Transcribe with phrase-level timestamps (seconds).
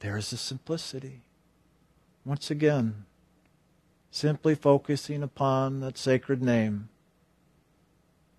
[0.00, 1.20] There's a simplicity.
[2.24, 3.04] Once again,
[4.10, 6.88] simply focusing upon that sacred name.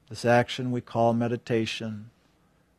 [0.09, 2.09] This action we call meditation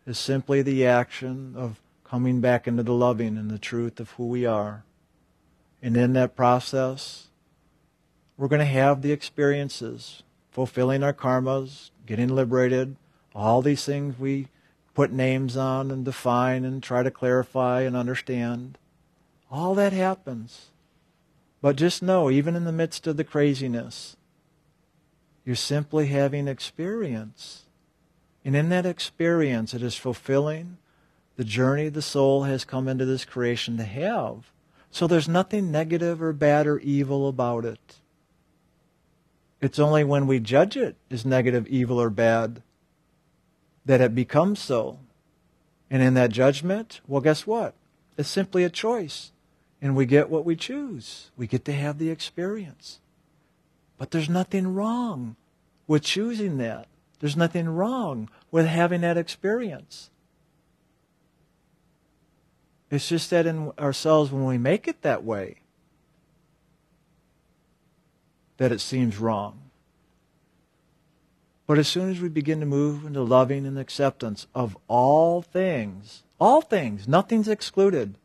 [0.04, 4.26] is simply the action of coming back into the loving and the truth of who
[4.26, 4.84] we are.
[5.80, 7.28] And in that process,
[8.36, 12.96] we're going to have the experiences, fulfilling our karmas, getting liberated,
[13.34, 14.48] all these things we
[14.94, 18.78] put names on and define and try to clarify and understand.
[19.50, 20.68] All that happens.
[21.60, 24.16] But just know, even in the midst of the craziness,
[25.44, 27.66] you're simply having experience.
[28.44, 30.78] And in that experience, it is fulfilling
[31.36, 34.50] the journey the soul has come into this creation to have.
[34.90, 37.96] So there's nothing negative or bad or evil about it.
[39.60, 42.62] It's only when we judge it as negative, evil, or bad
[43.84, 44.98] that it becomes so.
[45.90, 47.74] And in that judgment, well, guess what?
[48.16, 49.32] It's simply a choice.
[49.80, 51.30] And we get what we choose.
[51.36, 53.00] We get to have the experience.
[53.98, 55.36] But there's nothing wrong
[55.86, 56.86] with choosing that.
[57.20, 60.10] There's nothing wrong with having that experience.
[62.90, 65.56] It's just that in ourselves, when we make it that way,
[68.58, 69.61] that it seems wrong.
[71.72, 76.22] But as soon as we begin to move into loving and acceptance of all things,
[76.38, 78.16] all things, nothing's excluded.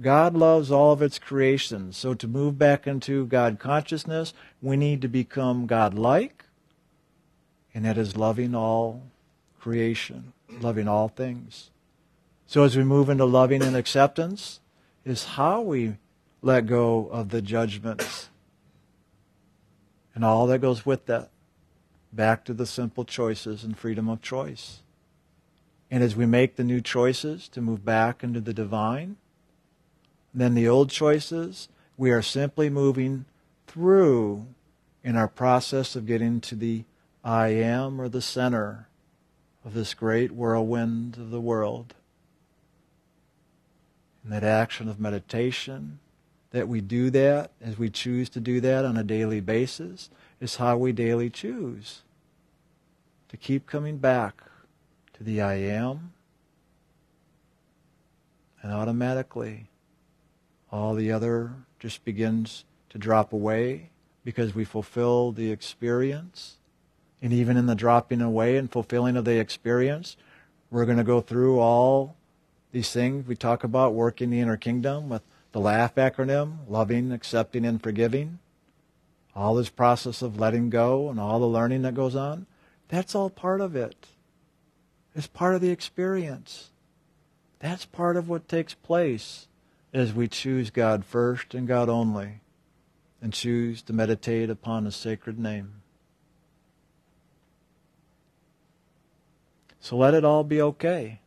[0.00, 1.98] God loves all of its creations.
[1.98, 6.46] So to move back into God consciousness, we need to become God like,
[7.74, 9.02] and that is loving all
[9.60, 11.68] creation, loving all things.
[12.46, 14.60] So as we move into loving and acceptance,
[15.04, 15.98] is how we
[16.40, 18.30] let go of the judgments
[20.14, 21.28] and all that goes with that.
[22.12, 24.80] Back to the simple choices and freedom of choice.
[25.90, 29.16] And as we make the new choices to move back into the divine,
[30.34, 33.26] then the old choices, we are simply moving
[33.66, 34.46] through
[35.04, 36.84] in our process of getting to the
[37.24, 38.88] I am or the center
[39.64, 41.94] of this great whirlwind of the world.
[44.24, 45.98] And that action of meditation,
[46.50, 50.10] that we do that as we choose to do that on a daily basis
[50.42, 52.02] is how we daily choose
[53.28, 54.42] to keep coming back
[55.14, 56.12] to the I am.
[58.60, 59.68] And automatically,
[60.72, 63.90] all the other just begins to drop away
[64.24, 66.56] because we fulfill the experience.
[67.22, 70.16] And even in the dropping away and fulfilling of the experience,
[70.72, 72.16] we're going to go through all
[72.72, 77.64] these things we talk about working the inner kingdom with the LAUGH acronym, loving, accepting,
[77.64, 78.40] and forgiving,
[79.34, 82.46] all this process of letting go and all the learning that goes on,
[82.88, 84.08] that's all part of it.
[85.14, 86.70] It's part of the experience.
[87.58, 89.46] That's part of what takes place
[89.92, 92.40] as we choose God first and God only
[93.20, 95.82] and choose to meditate upon His sacred name.
[99.80, 101.20] So let it all be okay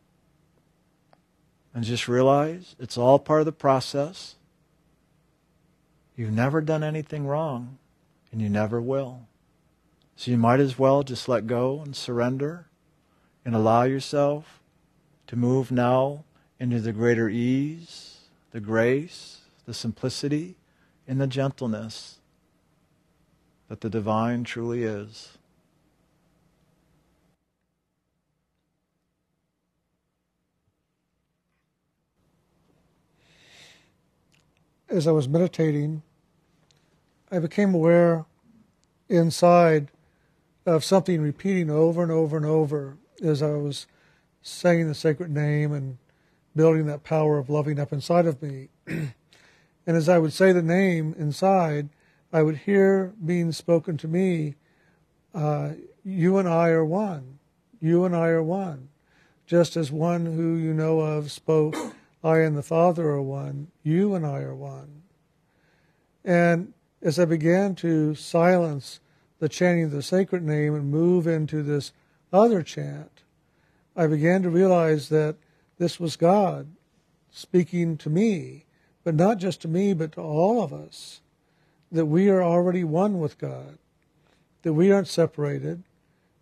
[1.74, 4.36] and just realize it's all part of the process.
[6.16, 7.78] You've never done anything wrong,
[8.36, 9.26] and you never will.
[10.14, 12.66] So you might as well just let go and surrender
[13.46, 14.60] and allow yourself
[15.28, 16.24] to move now
[16.60, 20.58] into the greater ease, the grace, the simplicity,
[21.08, 22.18] and the gentleness
[23.68, 25.38] that the divine truly is.
[34.88, 36.02] as I was meditating,
[37.36, 38.24] I became aware
[39.10, 39.88] inside
[40.64, 43.86] of something repeating over and over and over as I was
[44.40, 45.98] saying the sacred name and
[46.54, 48.68] building that power of loving up inside of me.
[48.86, 49.12] and
[49.86, 51.90] as I would say the name inside,
[52.32, 54.54] I would hear being spoken to me,
[55.34, 55.72] uh,
[56.04, 57.38] You and I are one.
[57.82, 58.88] You and I are one.
[59.46, 61.76] Just as one who you know of spoke
[62.24, 65.02] I and the Father are one, you and I are one.
[66.24, 69.00] And as I began to silence
[69.38, 71.92] the chanting of the sacred name and move into this
[72.32, 73.22] other chant,
[73.94, 75.36] I began to realize that
[75.78, 76.68] this was God
[77.30, 78.64] speaking to me,
[79.04, 81.20] but not just to me, but to all of us,
[81.92, 83.78] that we are already one with God,
[84.62, 85.82] that we aren't separated,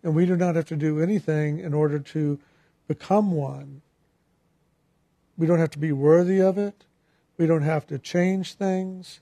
[0.03, 2.39] and we do not have to do anything in order to
[2.87, 3.81] become one.
[5.37, 6.85] We don't have to be worthy of it.
[7.37, 9.19] We don't have to change things.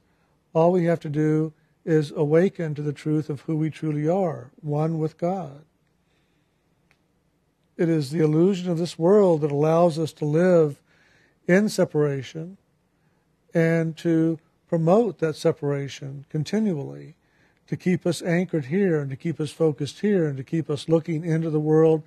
[0.53, 1.53] All we have to do
[1.85, 5.65] is awaken to the truth of who we truly are, one with God.
[7.75, 10.79] It is the illusion of this world that allows us to live
[11.47, 12.57] in separation
[13.53, 17.15] and to promote that separation continually
[17.67, 20.87] to keep us anchored here and to keep us focused here and to keep us
[20.87, 22.03] looking into the world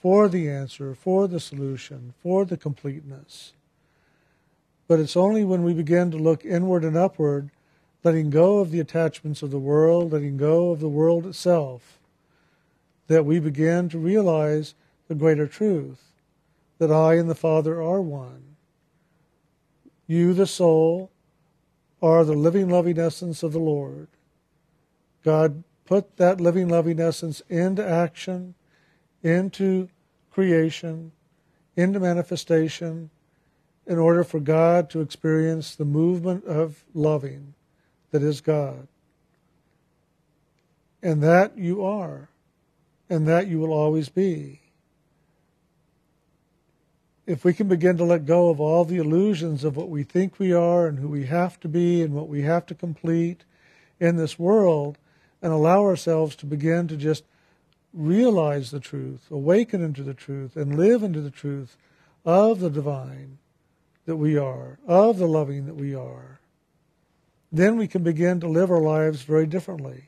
[0.00, 3.52] for the answer, for the solution, for the completeness.
[4.88, 7.50] But it's only when we begin to look inward and upward,
[8.02, 11.98] letting go of the attachments of the world, letting go of the world itself,
[13.08, 14.74] that we begin to realize
[15.08, 16.12] the greater truth
[16.78, 18.56] that I and the Father are one.
[20.06, 21.10] You, the soul,
[22.00, 24.08] are the living, loving essence of the Lord.
[25.22, 28.54] God put that living, loving essence into action,
[29.22, 29.90] into
[30.30, 31.12] creation,
[31.76, 33.10] into manifestation,
[33.86, 37.54] in order for God to experience the movement of loving
[38.10, 38.88] that is God.
[41.02, 42.28] And that you are,
[43.08, 44.60] and that you will always be.
[47.26, 50.38] If we can begin to let go of all the illusions of what we think
[50.38, 53.44] we are and who we have to be and what we have to complete
[54.00, 54.98] in this world,
[55.42, 57.24] and allow ourselves to begin to just
[57.92, 61.76] realize the truth, awaken into the truth, and live into the truth
[62.24, 63.38] of the divine
[64.06, 66.39] that we are, of the loving that we are,
[67.52, 70.04] then we can begin to live our lives very differently.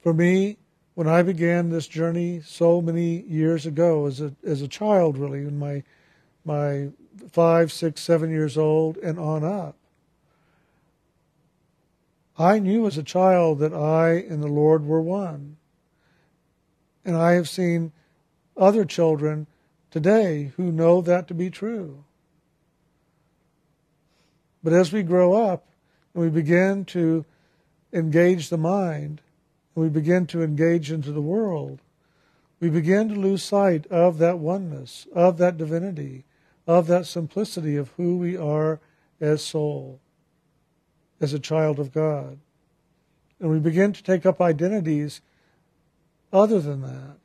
[0.00, 0.58] For me,
[0.94, 5.40] when I began this journey so many years ago, as a as a child, really,
[5.40, 5.82] in my
[6.44, 6.88] my
[7.32, 9.76] five, six, seven years old and on up,
[12.38, 15.56] I knew as a child that I and the Lord were one.
[17.04, 17.92] And I have seen
[18.56, 19.46] other children
[19.90, 22.05] today who know that to be true.
[24.66, 25.64] But as we grow up
[26.12, 27.24] and we begin to
[27.92, 29.20] engage the mind,
[29.76, 31.78] and we begin to engage into the world,
[32.58, 36.24] we begin to lose sight of that oneness, of that divinity,
[36.66, 38.80] of that simplicity of who we are
[39.20, 40.00] as soul
[41.20, 42.36] as a child of God.
[43.38, 45.20] And we begin to take up identities
[46.32, 47.18] other than that.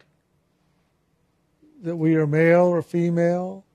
[1.81, 3.65] That we are male or female,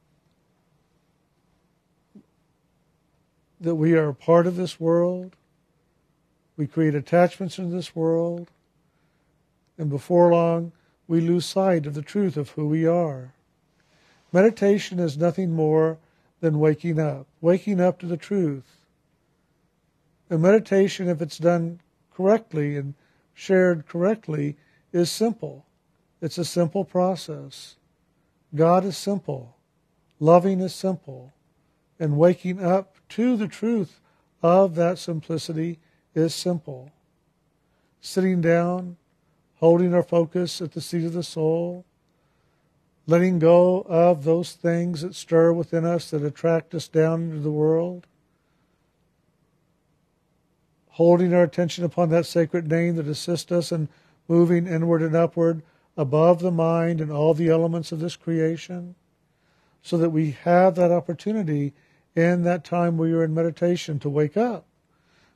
[3.61, 5.37] that we are a part of this world,
[6.56, 8.50] we create attachments in this world,
[9.79, 10.73] and before long
[11.06, 13.32] we lose sight of the truth of who we are.
[14.32, 15.99] Meditation is nothing more
[16.41, 18.76] than waking up, waking up to the truth
[20.29, 21.81] and meditation, if it's done
[22.12, 22.94] correctly and
[23.35, 24.56] shared correctly,
[24.93, 25.67] is simple.
[26.20, 27.76] It's a simple process.
[28.55, 29.56] God is simple.
[30.19, 31.32] Loving is simple.
[31.98, 34.00] And waking up to the truth
[34.43, 35.78] of that simplicity
[36.14, 36.93] is simple.
[38.00, 38.96] Sitting down,
[39.56, 41.84] holding our focus at the seat of the soul,
[43.06, 47.50] letting go of those things that stir within us that attract us down into the
[47.50, 48.06] world
[50.96, 53.87] holding our attention upon that sacred name that assists us in
[54.28, 55.62] moving inward and upward
[55.94, 58.94] above the mind and all the elements of this creation,
[59.82, 61.75] so that we have that opportunity
[62.16, 64.64] in that time where you're in meditation to wake up,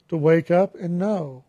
[0.09, 1.45] to wake up and know.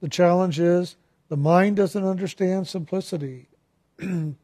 [0.00, 0.96] The challenge is
[1.28, 3.48] the mind doesn't understand simplicity.
[3.98, 4.36] and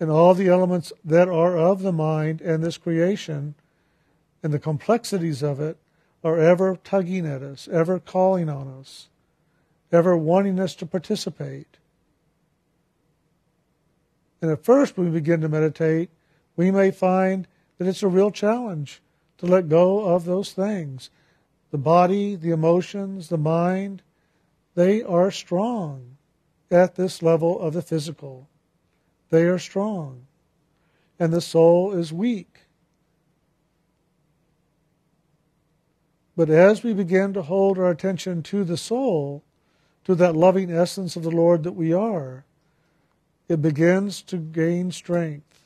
[0.00, 3.54] all the elements that are of the mind and this creation
[4.42, 5.78] and the complexities of it
[6.22, 9.08] are ever tugging at us, ever calling on us,
[9.90, 11.78] ever wanting us to participate.
[14.40, 16.10] And at first, when we begin to meditate,
[16.56, 17.46] we may find
[17.78, 19.02] that it's a real challenge
[19.38, 21.10] to let go of those things.
[21.70, 24.02] The body, the emotions, the mind,
[24.74, 26.16] they are strong
[26.70, 28.48] at this level of the physical
[29.30, 30.26] they are strong,
[31.18, 32.60] and the soul is weak.
[36.36, 39.42] But as we begin to hold our attention to the soul,
[40.04, 42.44] to that loving essence of the Lord that we are,
[43.48, 45.64] it begins to gain strength.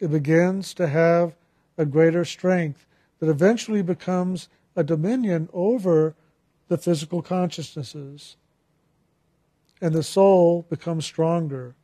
[0.00, 1.34] It begins to have
[1.76, 2.86] a greater strength
[3.20, 6.14] that eventually becomes a dominion over
[6.68, 8.36] the physical consciousnesses
[9.80, 11.74] and the soul becomes stronger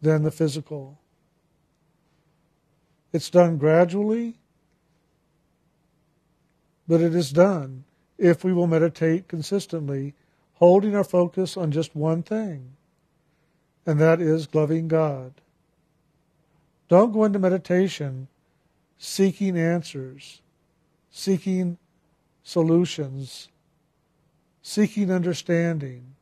[0.00, 0.98] than the physical.
[3.12, 4.36] It's done gradually,
[6.86, 7.84] but it is done
[8.18, 10.14] if we will meditate consistently,
[10.54, 12.76] holding our focus on just one thing,
[13.86, 15.34] and that is loving God.
[16.88, 18.28] Don't go into meditation
[18.98, 20.40] seeking answers,
[21.10, 21.78] seeking
[22.42, 23.48] solutions,
[24.62, 26.14] seeking understanding.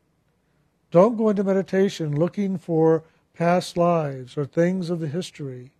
[0.91, 5.71] Don't go into meditation looking for past lives or things of the history,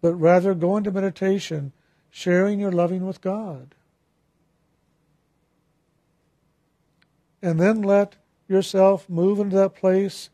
[0.00, 1.72] but rather go into meditation
[2.10, 3.74] sharing your loving with God.
[7.42, 8.16] And then let
[8.48, 10.30] yourself move into that place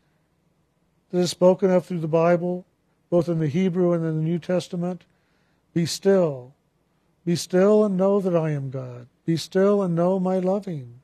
[1.11, 2.65] that is spoken of through the Bible,
[3.09, 5.05] both in the Hebrew and in the New Testament.
[5.73, 6.55] Be still.
[7.25, 9.07] Be still and know that I am God.
[9.25, 11.01] Be still and know my loving.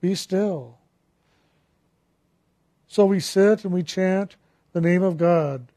[0.00, 0.78] Be still.
[2.86, 4.36] So we sit and we chant
[4.72, 5.68] the name of God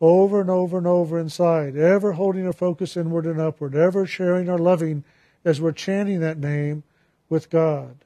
[0.00, 4.48] over and over and over inside, ever holding our focus inward and upward, ever sharing
[4.48, 5.04] our loving
[5.44, 6.82] as we're chanting that name
[7.28, 8.04] with God.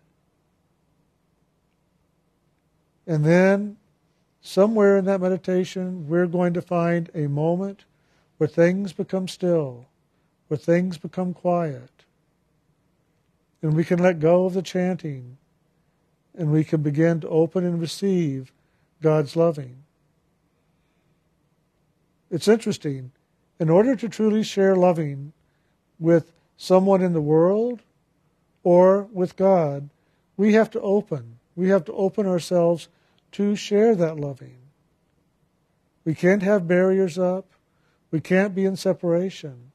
[3.06, 3.76] And then,
[4.40, 7.84] somewhere in that meditation, we're going to find a moment
[8.38, 9.86] where things become still,
[10.48, 11.90] where things become quiet.
[13.62, 15.38] And we can let go of the chanting,
[16.36, 18.52] and we can begin to open and receive
[19.02, 19.76] God's loving.
[22.30, 23.12] It's interesting.
[23.58, 25.32] In order to truly share loving
[25.98, 27.80] with someone in the world
[28.62, 29.88] or with God,
[30.36, 31.38] we have to open.
[31.54, 32.88] We have to open ourselves
[33.36, 34.56] to share that loving.
[36.06, 37.44] We can't have barriers up.
[38.10, 39.72] We can't be in separation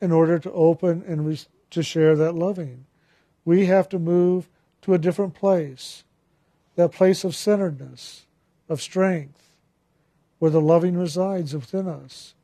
[0.00, 1.40] in order to open and re-
[1.70, 2.86] to share that loving.
[3.44, 4.48] We have to move
[4.82, 6.04] to a different place,
[6.76, 8.26] that place of centeredness,
[8.68, 9.42] of strength,
[10.38, 12.34] where the loving resides within us.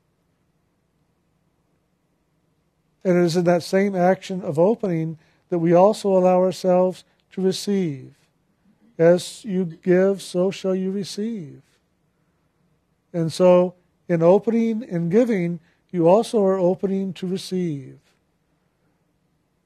[3.05, 5.19] And it is in that same action of opening
[5.51, 8.17] that we also allow ourselves to receive.
[8.99, 11.63] As you give, so shall you receive.
[13.13, 13.75] And so,
[14.09, 17.99] in opening and giving, you also are opening to receive.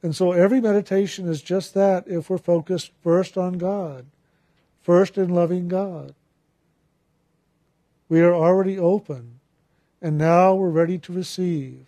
[0.02, 4.06] And so, every meditation is just that if we're focused first on God,
[4.87, 6.14] first in loving God.
[8.09, 9.40] We are already open,
[10.00, 11.87] and now we're ready to receive.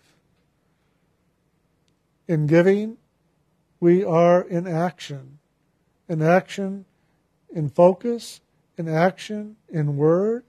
[2.27, 2.97] In giving,
[3.79, 5.39] we are in action.
[6.09, 6.83] In action
[7.53, 8.41] in focus,
[8.77, 10.43] in action, in word,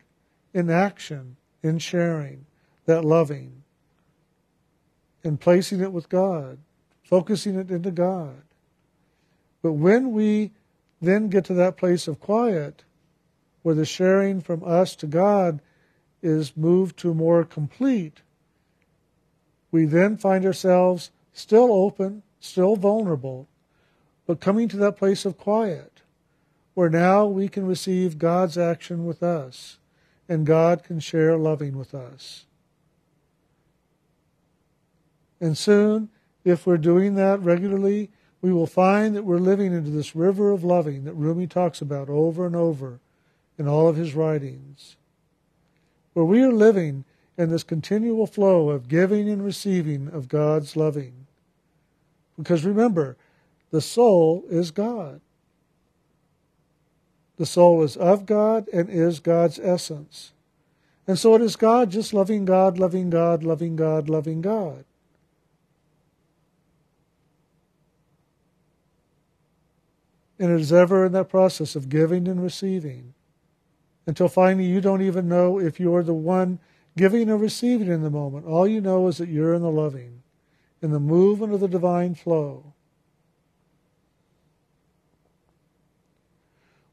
[0.53, 2.47] in action, in sharing,
[2.87, 3.63] that loving,
[5.23, 6.59] in placing it with God,
[7.03, 8.43] focusing it into God.
[9.63, 10.53] But when we
[11.01, 12.85] then get to that place of quiet,
[13.63, 15.61] where the sharing from us to God
[16.23, 18.21] is moved to more complete,
[19.71, 23.49] we then find ourselves still open, still vulnerable,
[24.27, 25.90] but coming to that place of quiet
[26.75, 29.79] where now we can receive God's action with us,
[30.29, 32.47] and God can share loving with us.
[35.41, 36.11] And soon,
[36.45, 38.11] if we're doing that regularly,
[38.43, 42.09] we will find that we're living into this river of loving that Rumi talks about
[42.09, 43.01] over and over
[43.59, 44.97] in all of his writings.
[46.15, 47.05] Where we are living
[47.37, 51.27] in this continual flow of giving and receiving of God's loving.
[52.37, 53.17] Because remember,
[53.71, 55.21] the soul is God.
[57.41, 60.33] The soul is of God and is God's essence.
[61.07, 64.85] And so it is God just loving God, loving God, loving God, loving God.
[70.39, 73.15] And it is ever in that process of giving and receiving
[74.05, 76.59] until finally you don't even know if you're the one
[76.95, 78.45] giving or receiving in the moment.
[78.45, 80.23] All you know is that you're in the loving,
[80.83, 82.75] in the movement of the divine flow.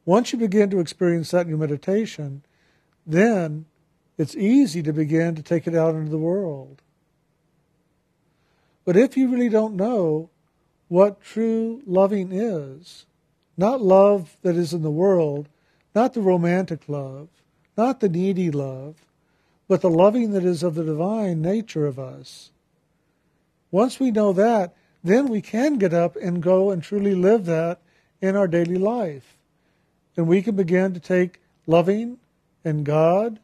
[0.07, 2.41] Once you begin to experience that in your meditation,
[3.05, 3.65] then
[4.17, 6.81] it's easy to begin to take it out into the world.
[8.85, 10.29] But if you really don't know
[10.87, 13.05] what true loving is,
[13.57, 15.49] not love that is in the world,
[15.93, 17.27] not the romantic love,
[17.75, 18.95] not the needy love,
[19.67, 22.51] but the loving that is of the divine nature of us.
[23.71, 24.73] Once we know that,
[25.03, 27.81] then we can get up and go and truly live that
[28.21, 29.36] in our daily life
[30.17, 32.17] and we can begin to take loving
[32.65, 33.39] and God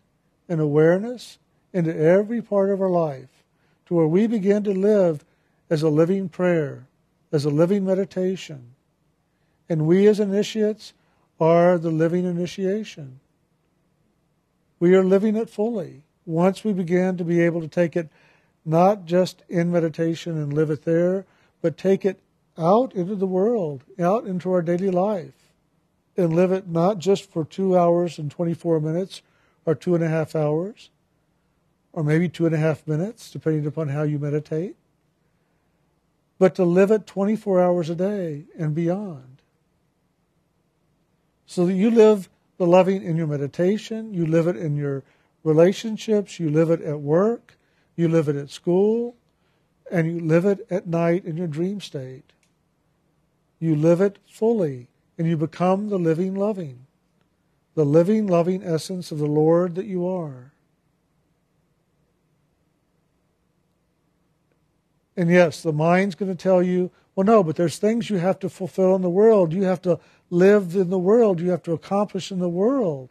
[0.50, 1.38] and awareness
[1.72, 3.44] into every part of our life
[3.86, 5.24] to where we begin to live
[5.70, 6.88] as a living prayer,
[7.32, 8.74] as a living meditation.
[9.70, 10.94] And we as initiates
[11.40, 13.20] are the living initiation.
[14.80, 18.10] We are living it fully once we begin to be able to take it
[18.66, 21.26] not just in meditation and live it there,
[21.62, 22.20] but take it
[22.58, 25.43] out into the world, out into our daily life
[26.16, 29.22] and live it not just for two hours and 24 minutes
[29.66, 30.90] or two and a half hours
[31.92, 34.76] or maybe two and a half minutes, depending upon how you meditate,
[36.40, 39.42] but to live it 24 hours a day and beyond.
[41.46, 45.04] So that you live the loving in your meditation, you live it in your
[45.44, 47.58] relationships, you live it at work,
[47.96, 49.16] you live it at school,
[49.92, 52.34] and you live it at night in your dream state.
[53.60, 56.86] You live it fully, and you become the living loving,
[57.76, 60.54] the living loving essence of the Lord that you are.
[65.16, 68.40] And yes, the mind's going to tell you, well, no, but there's things you have
[68.40, 69.54] to fulfill in the world.
[69.54, 70.00] You have to
[70.32, 71.40] live in the world.
[71.40, 73.10] You have to accomplish in the world.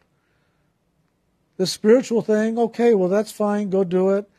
[1.55, 3.69] The spiritual thing, okay, well, that's fine.
[3.69, 4.29] Go do it.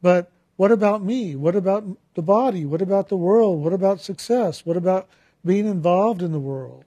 [0.00, 1.36] But what about me?
[1.36, 1.84] What about
[2.14, 2.64] the body?
[2.64, 3.62] What about the world?
[3.62, 4.64] What about success?
[4.64, 5.08] What about
[5.44, 6.84] being involved in the world?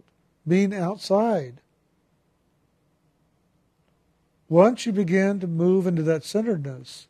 [0.48, 1.62] Being outside?
[4.50, 7.08] Once you begin to move into that centeredness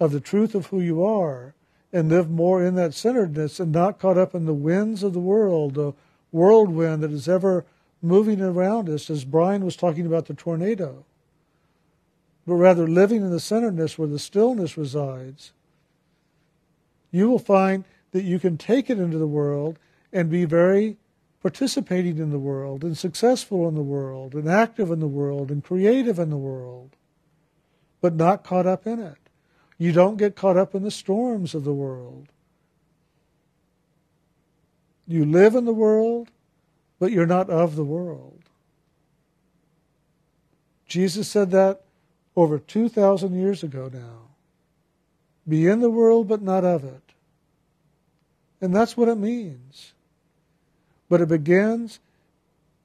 [0.00, 1.54] of the truth of who you are
[1.92, 5.20] and live more in that centeredness and not caught up in the winds of the
[5.20, 5.92] world, the
[6.32, 7.64] whirlwind that is ever
[8.02, 11.04] moving around us, as Brian was talking about the tornado,
[12.46, 15.52] but rather living in the centeredness where the stillness resides,
[17.10, 19.78] you will find that you can take it into the world
[20.12, 20.96] and be very
[21.44, 25.62] participating in the world and successful in the world and active in the world and
[25.62, 26.96] creative in the world,
[28.00, 29.18] but not caught up in it.
[29.76, 32.28] You don't get caught up in the storms of the world.
[35.06, 36.30] You live in the world,
[36.98, 38.44] but you're not of the world.
[40.86, 41.82] Jesus said that
[42.34, 44.30] over 2,000 years ago now.
[45.46, 47.12] Be in the world, but not of it.
[48.62, 49.92] And that's what it means.
[51.14, 52.00] But it begins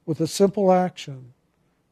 [0.06, 1.32] with a simple action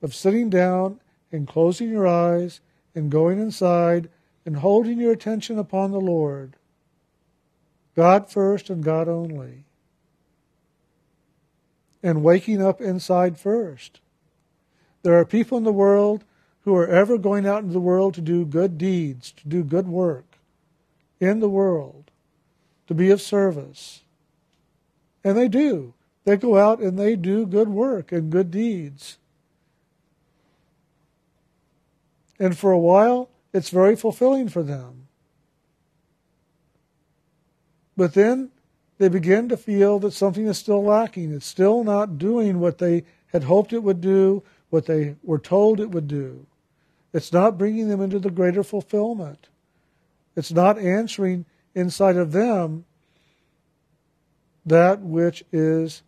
[0.00, 1.00] of sitting down
[1.32, 2.60] and closing your eyes
[2.94, 4.08] and going inside
[4.46, 6.54] and holding your attention upon the Lord.
[7.96, 9.64] God first and God only.
[12.04, 13.98] And waking up inside first.
[15.02, 16.22] There are people in the world
[16.60, 19.88] who are ever going out into the world to do good deeds, to do good
[19.88, 20.38] work
[21.18, 22.12] in the world
[22.86, 24.02] to be of service.
[25.24, 25.94] And they do.
[26.28, 29.16] They go out and they do good work and good deeds.
[32.38, 35.08] And for a while, it's very fulfilling for them.
[37.96, 38.50] But then
[38.98, 41.32] they begin to feel that something is still lacking.
[41.32, 45.80] It's still not doing what they had hoped it would do, what they were told
[45.80, 46.44] it would do.
[47.14, 49.48] It's not bringing them into the greater fulfillment.
[50.36, 52.84] It's not answering inside of them
[54.66, 56.02] that which is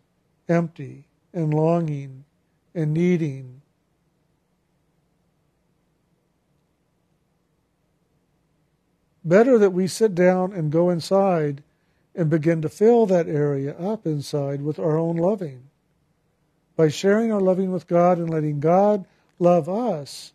[0.47, 2.25] empty and longing
[2.73, 3.61] and needing.
[9.23, 11.63] Better that we sit down and go inside
[12.15, 15.63] and begin to fill that area up inside with our own loving.
[16.75, 19.05] By sharing our loving with God and letting God
[19.39, 20.33] love us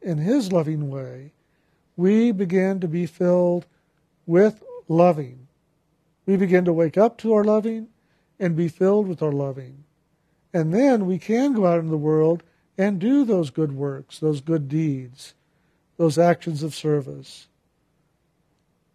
[0.00, 1.32] in His loving way,
[1.96, 3.66] we begin to be filled
[4.26, 5.46] with loving.
[6.26, 7.88] We begin to wake up to our loving
[8.38, 9.84] and be filled with our loving.
[10.52, 12.42] And then we can go out in the world
[12.76, 15.34] and do those good works, those good deeds,
[15.96, 17.46] those actions of service,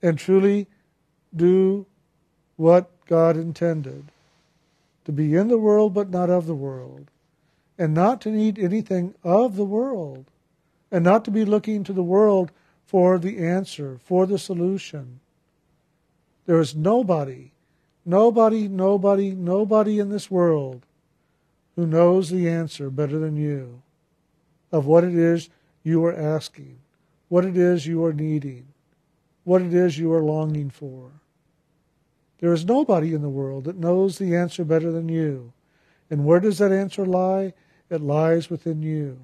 [0.02, 0.68] and truly
[1.36, 1.86] do
[2.58, 4.06] what God intended
[5.06, 7.08] to be in the world but not of the world,
[7.78, 10.26] and not to need anything of the world,
[10.92, 12.52] and not to be looking to the world
[12.86, 15.20] for the answer, for the solution.
[16.46, 17.52] There is nobody,
[18.06, 20.86] nobody, nobody, nobody in this world
[21.76, 23.82] who knows the answer better than you
[24.72, 25.50] of what it is
[25.84, 26.80] you are asking,
[27.28, 28.68] what it is you are needing,
[29.44, 31.12] what it is you are longing for.
[32.40, 35.54] There is nobody in the world that knows the answer better than you.
[36.10, 37.54] And where does that answer lie?
[37.90, 39.20] It lies within you.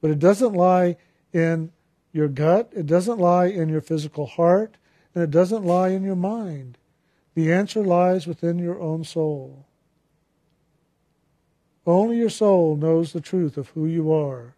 [0.00, 0.96] But it doesn't lie
[1.32, 1.72] in
[2.12, 4.76] your gut, it doesn't lie in your physical heart,
[5.14, 6.78] and it doesn't lie in your mind.
[7.38, 9.64] The answer lies within your own soul.
[11.86, 14.56] Only your soul knows the truth of who you are,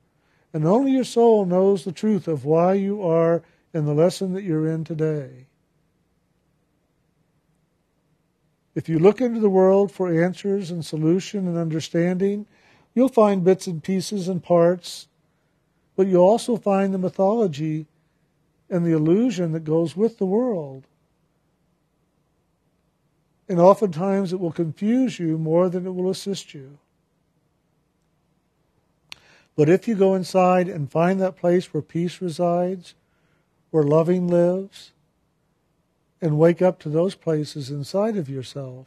[0.54, 3.42] and only your soul knows the truth of why you are
[3.74, 5.44] in the lesson that you're in today.
[8.74, 12.46] If you look into the world for answers and solution and understanding,
[12.94, 15.06] you'll find bits and pieces and parts
[15.96, 17.84] but you'll also find the mythology
[18.70, 20.86] and the illusion that goes with the world.
[23.50, 26.78] And oftentimes it will confuse you more than it will assist you.
[29.56, 32.94] But if you go inside and find that place where peace resides,
[33.72, 34.92] where loving lives,
[36.22, 38.86] and wake up to those places inside of yourself,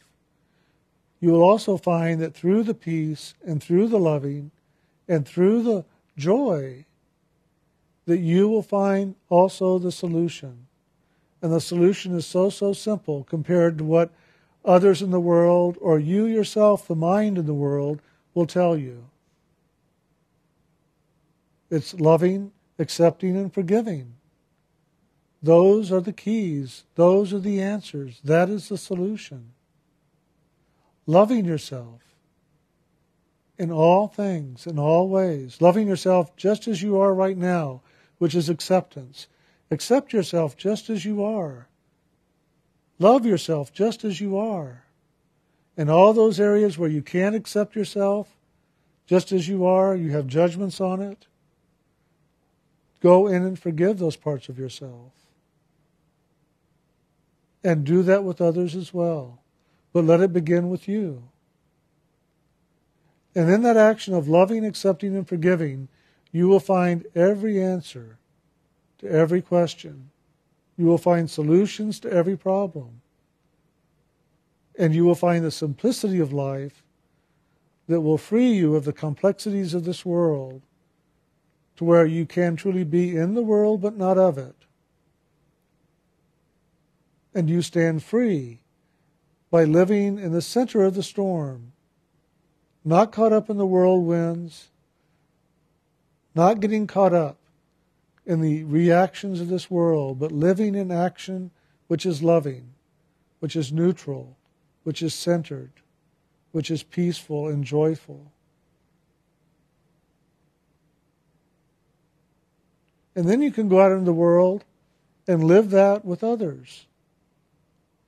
[1.20, 4.52] you will also find that through the peace and through the loving
[5.10, 5.84] and through the
[6.18, 6.86] joy,
[8.06, 10.68] that you will find also the solution.
[11.42, 14.10] And the solution is so, so simple compared to what
[14.66, 18.02] others in the world or you yourself, the mind in the world,
[18.34, 19.06] will tell you.
[21.70, 24.16] It's loving, accepting, and forgiving.
[25.42, 26.84] Those are the keys.
[26.96, 28.22] Those are the answers.
[28.24, 29.54] That is the solution.
[31.06, 32.02] Loving yourself
[33.58, 35.62] in all things, in all ways.
[35.62, 37.82] Loving yourself just as you are right now,
[38.18, 39.28] which is acceptance.
[39.70, 41.68] Accept yourself just as you are.
[43.04, 44.86] Love yourself just as you are.
[45.76, 48.38] In all those areas where you can't accept yourself
[49.06, 51.28] just as you are, you have judgments on it,
[53.02, 55.12] go in and forgive those parts of yourself.
[57.62, 59.42] And do that with others as well.
[59.92, 61.24] But let it begin with you.
[63.36, 65.90] And in that action of loving, accepting, and forgiving,
[66.32, 68.18] you will find every answer
[69.00, 70.10] to every question.
[70.78, 73.02] You will find solutions to every problem.
[74.78, 76.84] And you will find the simplicity of life
[77.88, 80.64] that will free you of the complexities of this world
[81.76, 84.56] to where you can truly be in the world but not of it
[87.34, 88.60] and you stand free
[89.50, 91.74] by living in the center of the storm,
[92.84, 94.70] not caught up in the whirlwinds,
[96.36, 97.38] not getting caught up
[98.26, 101.52] in the reactions of this world, but living in action
[101.88, 102.74] which is loving,
[103.40, 104.38] which is neutral,
[104.84, 105.72] which is centered,
[106.52, 108.32] which is peaceful and joyful.
[113.16, 114.64] And then you can go out into the world
[115.28, 116.88] and live that with others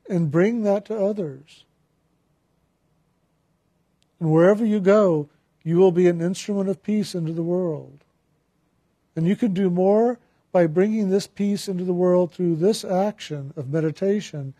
[0.10, 1.66] and bring that to others.
[4.20, 5.30] And wherever you go,
[5.64, 8.05] you will be an instrument of peace into the world.
[9.16, 10.20] And you can do more
[10.52, 14.54] by bringing this peace into the world through this action of meditation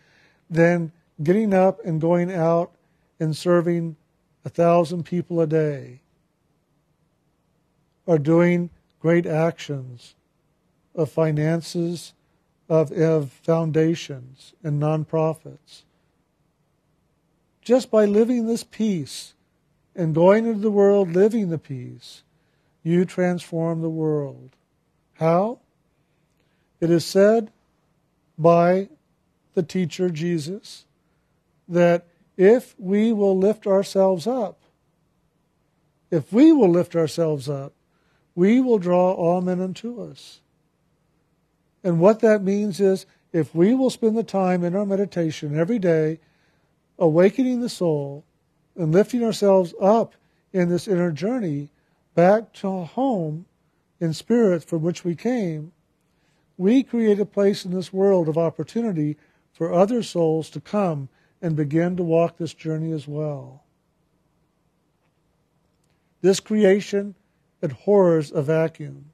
[0.50, 0.92] than
[1.24, 2.72] getting up and going out
[3.20, 3.96] and serving
[4.44, 6.02] a thousand people a day
[8.06, 10.16] or doing great actions
[10.94, 12.14] of finances
[12.70, 15.84] of, of foundations and nonprofits.
[17.62, 19.34] Just by living this peace
[19.96, 22.24] and going into the world living the peace,
[22.86, 24.52] you transform the world.
[25.16, 25.58] How?
[26.80, 27.52] It is said
[28.38, 28.90] by
[29.56, 30.86] the teacher Jesus
[31.68, 32.06] that
[32.38, 34.62] if we will lift ourselves up,
[36.12, 37.74] if we will lift ourselves up,
[38.36, 40.42] we will draw all men unto us.
[41.84, 45.80] And what that means is if we will spend the time in our meditation every
[45.80, 46.20] day,
[47.00, 48.26] awakening the soul
[48.76, 50.14] and lifting ourselves up
[50.54, 51.70] in this inner journey
[52.16, 53.46] back to home
[54.00, 55.72] in spirit from which we came,
[56.58, 59.18] we create a place in this world of opportunity
[59.52, 61.10] for other souls to come
[61.42, 63.64] and begin to walk this journey as well.
[66.22, 67.16] This creation
[67.62, 69.12] abhors a vacuum.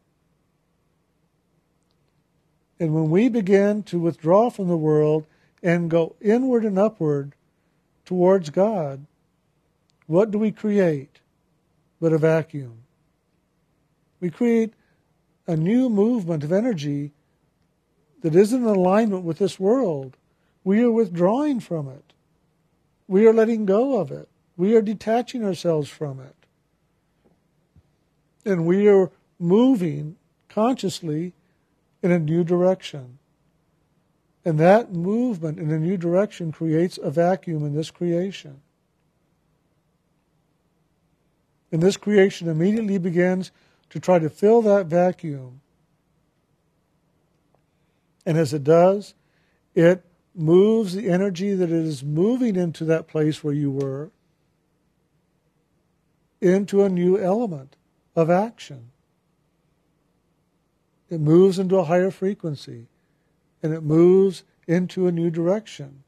[2.79, 5.25] And when we begin to withdraw from the world
[5.61, 7.33] and go inward and upward
[8.05, 9.05] towards God,
[10.07, 11.19] what do we create
[11.99, 12.77] but a vacuum?
[14.21, 14.73] We create
[15.47, 17.11] a new movement of energy
[18.21, 20.15] that isn't in alignment with this world.
[20.63, 22.13] We are withdrawing from it.
[23.07, 24.29] We are letting go of it.
[24.55, 26.35] We are detaching ourselves from it.
[28.45, 31.33] And we are moving consciously
[32.03, 33.17] in a new direction.
[34.45, 38.61] And that movement in a new direction creates a vacuum in this creation.
[41.71, 43.51] And this creation immediately begins
[43.91, 45.61] to try to fill that vacuum.
[48.25, 49.13] And as it does,
[49.75, 54.11] it moves the energy that it is moving into that place where you were
[56.39, 57.75] into a new element
[58.15, 58.91] of action.
[61.09, 62.87] It moves into a higher frequency
[63.61, 66.03] and it moves into a new direction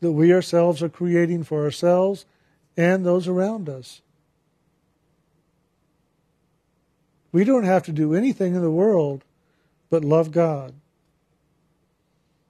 [0.00, 2.26] that we ourselves are creating for ourselves
[2.76, 4.02] and those around us.
[7.32, 9.24] We don't have to do anything in the world
[9.90, 10.74] but love God.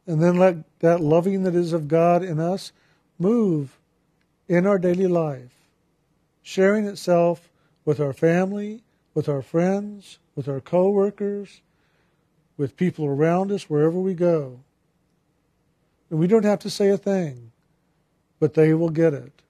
[0.07, 2.73] And then let that loving that is of God in us
[3.19, 3.79] move
[4.49, 5.53] in our daily life,
[6.43, 7.51] sharing itself
[7.85, 8.83] with our family,
[9.15, 11.61] with our friends, with our coworkers,
[12.57, 14.61] with people around us, wherever we go.
[16.11, 17.53] And we don't have to say a thing.
[18.39, 19.43] but they will get it.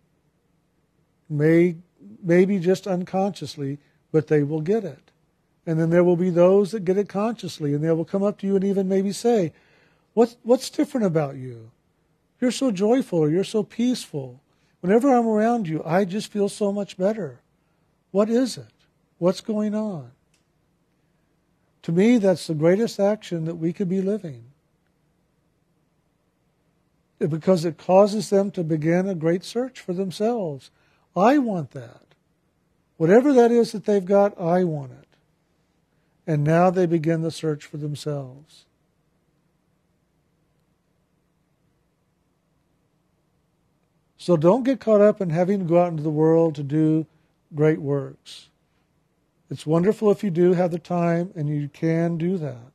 [1.29, 1.77] May,
[2.23, 3.79] maybe just unconsciously,
[4.13, 5.11] but they will get it.
[5.67, 8.39] And then there will be those that get it consciously, and they will come up
[8.39, 9.53] to you and even maybe say,
[10.15, 11.73] What's, what's different about you?
[12.41, 14.41] You're so joyful, or you're so peaceful.
[14.81, 17.41] Whenever I'm around you, I just feel so much better.
[18.13, 18.73] What is it?
[19.19, 20.13] What's going on?
[21.83, 24.45] To me, that's the greatest action that we could be living.
[27.19, 30.71] Because it causes them to begin a great search for themselves.
[31.15, 32.03] I want that.
[32.97, 35.06] Whatever that is that they've got, I want it.
[36.27, 38.65] And now they begin the search for themselves.
[44.17, 47.07] So don't get caught up in having to go out into the world to do
[47.55, 48.49] great works.
[49.49, 52.73] It's wonderful if you do have the time and you can do that.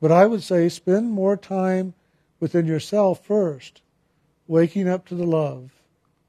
[0.00, 1.92] But I would say spend more time
[2.40, 3.82] within yourself first,
[4.46, 5.72] waking up to the love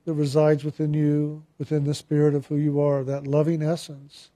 [0.03, 4.29] that resides within you, within the spirit of who you are, that loving essence,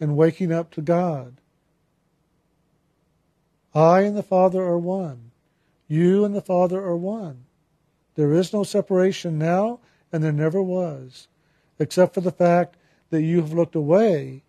[0.00, 1.36] and waking up to God.
[3.74, 5.30] I and the Father are one.
[5.88, 7.44] You and the Father are one.
[8.14, 9.80] There is no separation now,
[10.10, 11.28] and there never was,
[11.78, 12.76] except for the fact
[13.10, 14.42] that you have looked away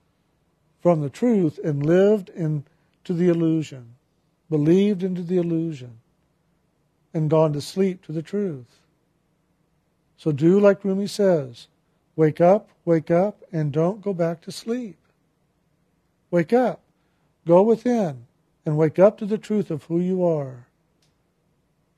[0.81, 2.63] from the truth and lived into
[3.13, 3.95] the illusion,
[4.49, 5.99] believed into the illusion,
[7.13, 8.79] and gone to sleep to the truth.
[10.15, 11.67] So do like Rumi says
[12.15, 14.97] wake up, wake up, and don't go back to sleep.
[16.29, 16.81] Wake up,
[17.45, 18.25] go within,
[18.65, 20.67] and wake up to the truth of who you are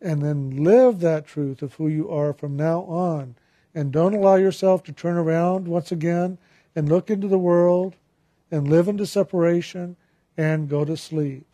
[0.01, 3.35] and then live that truth of who you are from now on.
[3.75, 6.37] And don't allow yourself to turn around once again
[6.75, 7.95] and look into the world
[8.51, 9.95] and live into separation
[10.37, 11.45] and go to sleep.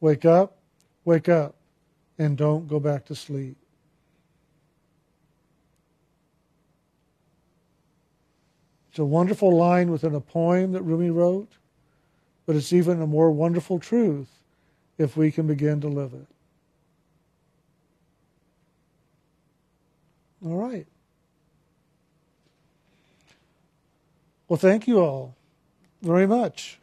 [0.00, 0.56] Wake up,
[1.04, 1.54] wake up,
[2.18, 3.56] and don't go back to sleep.
[8.98, 11.52] It's a wonderful line within a poem that Rumi wrote,
[12.46, 14.26] but it's even a more wonderful truth
[14.98, 16.26] if we can begin to live it.
[20.44, 20.88] All right.
[24.48, 25.36] Well, thank you all
[26.02, 26.80] very much.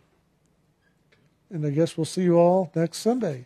[1.50, 3.46] And I guess we'll see you all next Sunday.